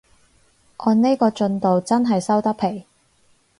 [0.77, 2.85] 按呢個進度真係收得皮